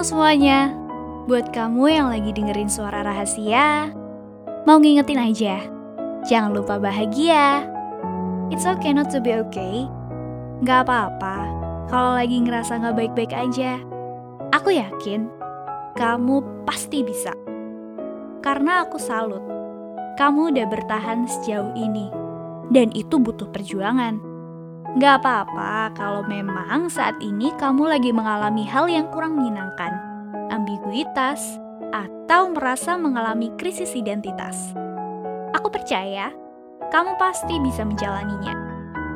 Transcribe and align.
semuanya, 0.00 0.72
buat 1.28 1.52
kamu 1.52 1.84
yang 1.92 2.08
lagi 2.08 2.32
dengerin 2.32 2.72
suara 2.72 3.04
rahasia, 3.04 3.92
mau 4.64 4.80
ngingetin 4.80 5.20
aja, 5.20 5.60
jangan 6.24 6.56
lupa 6.56 6.80
bahagia. 6.80 7.68
It's 8.48 8.64
okay 8.64 8.96
not 8.96 9.12
to 9.12 9.20
be 9.20 9.36
okay. 9.36 9.84
Gak 10.64 10.88
apa-apa 10.88 11.50
kalau 11.92 12.16
lagi 12.16 12.40
ngerasa 12.40 12.80
gak 12.80 12.96
baik-baik 12.96 13.36
aja. 13.36 13.76
Aku 14.56 14.72
yakin 14.72 15.28
kamu 15.98 16.40
pasti 16.64 17.04
bisa. 17.04 17.34
Karena 18.40 18.86
aku 18.86 18.96
salut, 18.96 19.42
kamu 20.16 20.56
udah 20.56 20.66
bertahan 20.72 21.28
sejauh 21.28 21.74
ini. 21.76 22.08
Dan 22.72 22.94
itu 22.96 23.18
butuh 23.20 23.50
perjuangan. 23.50 24.35
Gak 24.96 25.20
apa-apa 25.20 25.92
kalau 25.92 26.24
memang 26.24 26.88
saat 26.88 27.20
ini 27.20 27.52
kamu 27.60 27.84
lagi 27.84 28.16
mengalami 28.16 28.64
hal 28.64 28.88
yang 28.88 29.04
kurang 29.12 29.36
menyenangkan, 29.36 29.92
ambiguitas, 30.48 31.60
atau 31.92 32.48
merasa 32.48 32.96
mengalami 32.96 33.52
krisis 33.60 33.92
identitas. 33.92 34.72
Aku 35.52 35.68
percaya 35.68 36.32
kamu 36.88 37.12
pasti 37.20 37.60
bisa 37.60 37.84
menjalaninya. 37.84 38.56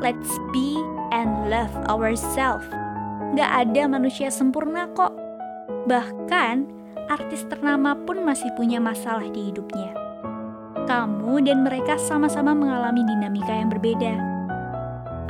Let's 0.05 0.29
be 0.52 0.77
and 1.16 1.48
love 1.48 1.73
ourselves. 1.88 2.69
Gak 3.33 3.49
ada 3.49 3.88
manusia 3.88 4.29
sempurna 4.29 4.85
kok. 4.93 5.16
Bahkan, 5.88 6.69
artis 7.09 7.49
ternama 7.49 7.97
pun 7.97 8.21
masih 8.21 8.52
punya 8.52 8.85
masalah 8.85 9.24
di 9.33 9.49
hidupnya. 9.49 9.97
Kamu 10.85 11.41
dan 11.41 11.65
mereka 11.65 11.97
sama-sama 11.97 12.52
mengalami 12.52 13.01
dinamika 13.01 13.57
yang 13.57 13.73
berbeda 13.73 14.30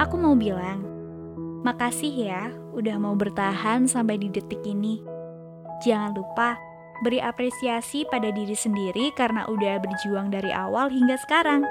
Aku 0.01 0.17
mau 0.17 0.33
bilang, 0.33 0.81
makasih 1.61 2.09
ya 2.09 2.49
udah 2.73 2.97
mau 2.97 3.13
bertahan 3.13 3.85
sampai 3.85 4.17
di 4.17 4.33
detik 4.33 4.65
ini. 4.65 5.05
Jangan 5.85 6.17
lupa 6.17 6.57
beri 7.05 7.21
apresiasi 7.21 8.09
pada 8.09 8.33
diri 8.33 8.57
sendiri 8.57 9.13
karena 9.13 9.45
udah 9.45 9.77
berjuang 9.77 10.33
dari 10.33 10.49
awal 10.57 10.89
hingga 10.89 11.21
sekarang. 11.21 11.69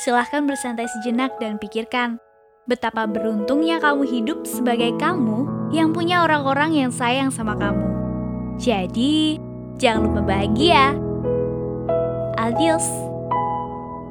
Silahkan 0.00 0.48
bersantai 0.48 0.88
sejenak 0.88 1.36
dan 1.36 1.60
pikirkan 1.60 2.16
betapa 2.64 3.04
beruntungnya 3.04 3.76
kamu 3.84 4.08
hidup 4.08 4.48
sebagai 4.48 4.96
kamu 4.96 5.68
yang 5.68 5.92
punya 5.92 6.24
orang-orang 6.24 6.72
yang 6.72 6.88
sayang 6.88 7.28
sama 7.28 7.52
kamu. 7.52 7.84
Jadi, 8.56 9.36
jangan 9.76 10.08
lupa 10.08 10.24
bahagia. 10.24 10.96
Adios. 12.40 12.88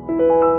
thank 0.07 0.29
you 0.29 0.56